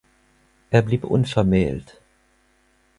Er 0.71 0.81
blieb 0.81 1.03
unvermählt. 1.05 2.01